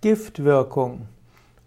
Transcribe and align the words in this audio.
Giftwirkung. 0.00 1.08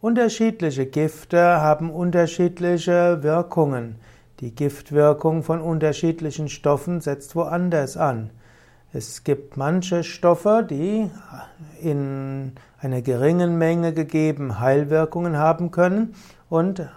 Unterschiedliche 0.02 0.88
Gifte 0.88 1.40
haben 1.40 1.92
unterschiedliche 1.92 3.22
Wirkungen. 3.22 3.98
Die 4.40 4.56
Giftwirkung 4.56 5.44
von 5.44 5.62
unterschiedlichen 5.62 6.50
Stoffen 6.50 7.00
setzt 7.00 7.36
woanders 7.36 7.96
an. 7.96 8.32
Es 8.92 9.24
gibt 9.24 9.56
manche 9.56 10.04
Stoffe, 10.04 10.66
die 10.68 11.12
in 11.80 12.54
einer 12.80 13.04
geringen 13.04 13.60
Menge 13.60 13.94
gegeben 13.94 14.60
Heilwirkungen 14.60 15.38
haben 15.38 15.70
können 15.70 16.16
und 16.50 16.90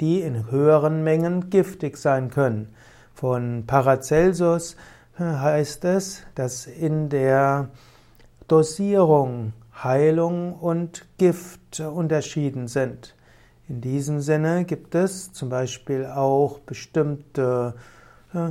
die 0.00 0.22
in 0.22 0.50
höheren 0.50 1.04
Mengen 1.04 1.50
giftig 1.50 1.98
sein 1.98 2.30
können. 2.30 2.74
Von 3.12 3.64
Paracelsus 3.66 4.76
heißt 5.18 5.84
es, 5.84 6.22
dass 6.34 6.66
in 6.66 7.10
der 7.10 7.68
Dosierung 8.48 9.52
Heilung 9.82 10.54
und 10.54 11.06
Gift 11.18 11.80
unterschieden 11.80 12.68
sind. 12.68 13.14
In 13.68 13.80
diesem 13.80 14.20
Sinne 14.20 14.64
gibt 14.64 14.94
es 14.94 15.32
zum 15.32 15.48
Beispiel 15.48 16.06
auch 16.06 16.58
bestimmte 16.58 17.74
äh, 18.34 18.50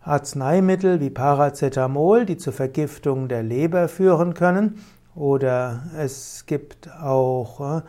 Arzneimittel 0.00 1.00
wie 1.00 1.10
Paracetamol, 1.10 2.24
die 2.26 2.38
zur 2.38 2.52
Vergiftung 2.52 3.28
der 3.28 3.42
Leber 3.42 3.88
führen 3.88 4.34
können. 4.34 4.80
Oder 5.14 5.84
es 5.98 6.46
gibt 6.46 6.90
auch 6.90 7.78
äh, 7.78 7.82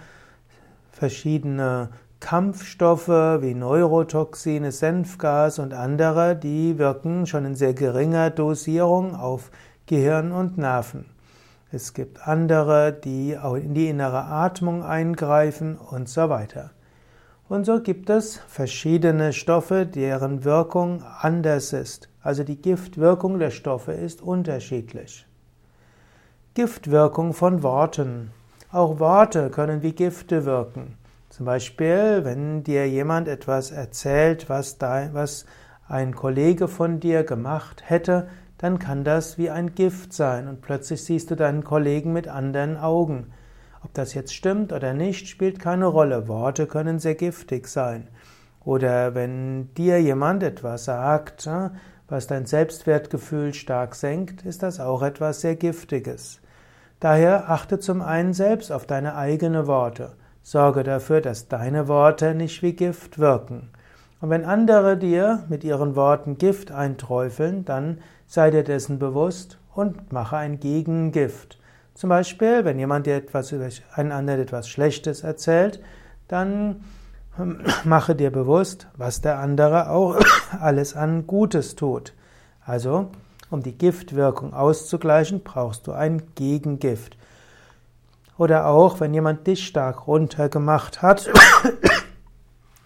verschiedene 0.91 1.89
Kampfstoffe 2.19 3.07
wie 3.07 3.53
Neurotoxine, 3.53 4.71
Senfgas 4.71 5.59
und 5.59 5.73
andere, 5.73 6.35
die 6.35 6.77
wirken 6.77 7.25
schon 7.25 7.45
in 7.45 7.55
sehr 7.55 7.73
geringer 7.73 8.29
Dosierung 8.29 9.15
auf 9.15 9.49
Gehirn 9.85 10.31
und 10.31 10.57
Nerven. 10.57 11.14
Es 11.75 11.93
gibt 11.93 12.25
andere, 12.25 12.93
die 12.93 13.37
auch 13.37 13.55
in 13.55 13.73
die 13.73 13.89
innere 13.89 14.23
Atmung 14.23 14.81
eingreifen 14.81 15.77
und 15.77 16.07
so 16.07 16.29
weiter. 16.29 16.71
Und 17.49 17.65
so 17.65 17.81
gibt 17.81 18.09
es 18.09 18.37
verschiedene 18.47 19.33
Stoffe, 19.33 19.85
deren 19.85 20.45
Wirkung 20.45 21.03
anders 21.19 21.73
ist. 21.73 22.07
Also 22.21 22.45
die 22.45 22.61
Giftwirkung 22.61 23.39
der 23.39 23.51
Stoffe 23.51 23.91
ist 23.91 24.21
unterschiedlich. 24.21 25.27
Giftwirkung 26.53 27.33
von 27.33 27.61
Worten. 27.61 28.31
Auch 28.71 28.99
Worte 28.99 29.49
können 29.49 29.83
wie 29.83 29.91
Gifte 29.91 30.45
wirken. 30.45 30.97
Zum 31.29 31.45
Beispiel, 31.45 32.21
wenn 32.23 32.63
dir 32.63 32.87
jemand 32.87 33.27
etwas 33.27 33.71
erzählt, 33.71 34.47
was, 34.47 34.77
dein, 34.77 35.13
was 35.13 35.45
ein 35.89 36.15
Kollege 36.15 36.69
von 36.69 37.01
dir 37.01 37.25
gemacht 37.25 37.83
hätte, 37.85 38.29
dann 38.57 38.79
kann 38.79 39.03
das 39.03 39.37
wie 39.37 39.49
ein 39.49 39.75
Gift 39.75 40.13
sein 40.13 40.47
und 40.47 40.61
plötzlich 40.61 41.03
siehst 41.03 41.31
du 41.31 41.35
deinen 41.35 41.63
Kollegen 41.63 42.13
mit 42.13 42.27
anderen 42.27 42.77
Augen. 42.77 43.33
Ob 43.83 43.93
das 43.93 44.13
jetzt 44.13 44.33
stimmt 44.33 44.73
oder 44.73 44.93
nicht, 44.93 45.27
spielt 45.27 45.59
keine 45.59 45.85
Rolle. 45.85 46.27
Worte 46.27 46.65
können 46.65 46.99
sehr 46.99 47.15
giftig 47.15 47.67
sein. 47.67 48.07
Oder 48.63 49.13
wenn 49.13 49.73
dir 49.75 50.01
jemand 50.01 50.41
etwas 50.41 50.85
sagt, 50.85 51.47
was 52.07 52.27
dein 52.27 52.45
Selbstwertgefühl 52.45 53.53
stark 53.53 53.93
senkt, 53.93 54.43
ist 54.43 54.63
das 54.63 54.79
auch 54.79 55.03
etwas 55.03 55.41
sehr 55.41 55.55
Giftiges. 55.55 56.41
Daher 56.99 57.49
achte 57.49 57.79
zum 57.79 58.01
einen 58.01 58.33
selbst 58.33 58.71
auf 58.71 58.87
deine 58.87 59.15
eigenen 59.15 59.67
Worte. 59.67 60.13
Sorge 60.41 60.83
dafür, 60.83 61.21
dass 61.21 61.47
deine 61.47 61.87
Worte 61.87 62.33
nicht 62.33 62.63
wie 62.63 62.73
Gift 62.73 63.19
wirken. 63.19 63.69
Und 64.21 64.29
wenn 64.29 64.45
andere 64.45 64.97
dir 64.97 65.43
mit 65.49 65.63
ihren 65.63 65.95
Worten 65.95 66.37
Gift 66.37 66.71
einträufeln, 66.71 67.65
dann 67.65 67.99
sei 68.27 68.49
dir 68.51 68.63
dessen 68.63 68.99
bewusst 68.99 69.57
und 69.73 70.11
mache 70.11 70.37
ein 70.37 70.59
Gegengift. 70.59 71.59
Zum 71.93 72.09
Beispiel, 72.09 72.65
wenn 72.65 72.79
jemand 72.79 73.05
dir 73.05 73.15
etwas 73.15 73.51
über 73.51 73.67
einen 73.93 74.11
anderen 74.11 74.41
etwas 74.41 74.67
Schlechtes 74.67 75.23
erzählt, 75.23 75.81
dann 76.27 76.83
ähm, 77.39 77.61
mache 77.83 78.15
dir 78.15 78.31
bewusst, 78.31 78.87
was 78.97 79.21
der 79.21 79.39
andere 79.39 79.89
auch 79.89 80.19
alles 80.59 80.95
an 80.95 81.27
Gutes 81.27 81.75
tut. 81.75 82.13
Also, 82.65 83.09
um 83.49 83.63
die 83.63 83.77
Giftwirkung 83.77 84.53
auszugleichen, 84.53 85.41
brauchst 85.43 85.87
du 85.87 85.91
ein 85.91 86.23
Gegengift. 86.35 87.17
Oder 88.37 88.67
auch, 88.67 88.99
wenn 88.99 89.13
jemand 89.13 89.47
dich 89.47 89.65
stark 89.65 90.07
runtergemacht 90.07 91.01
hat, 91.01 91.29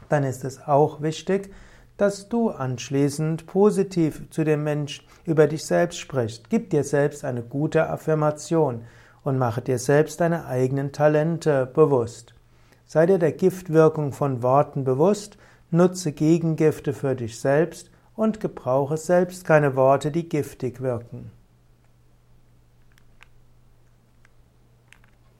dann 0.10 0.24
ist 0.24 0.44
es 0.44 0.68
auch 0.68 1.02
wichtig, 1.02 1.52
dass 1.98 2.30
du 2.30 2.50
anschließend 2.50 3.46
positiv 3.46 4.30
zu 4.30 4.44
dem 4.44 4.64
Menschen 4.64 5.06
über 5.26 5.48
dich 5.48 5.66
selbst 5.66 6.00
sprichst. 6.00 6.50
Gib 6.50 6.70
dir 6.70 6.84
selbst 6.84 7.26
eine 7.26 7.44
gute 7.44 7.90
Affirmation 7.90 8.84
und 9.24 9.38
mache 9.38 9.62
dir 9.62 9.78
selbst 9.78 10.22
deine 10.22 10.46
eigenen 10.46 10.92
Talente 10.92 11.66
bewusst. 11.66 12.34
Sei 12.86 13.06
dir 13.06 13.20
der 13.20 13.34
Giftwirkung 13.34 14.14
von 14.14 14.42
Worten 14.42 14.84
bewusst, 14.84 15.38
nutze 15.72 16.12
Gegengifte 16.12 16.94
für 16.94 17.16
dich 17.16 17.40
selbst 17.40 17.92
und 18.16 18.40
gebrauche 18.40 18.98
selbst 18.98 19.46
keine 19.46 19.76
Worte, 19.76 20.10
die 20.10 20.28
giftig 20.28 20.82
wirken. 20.82 21.32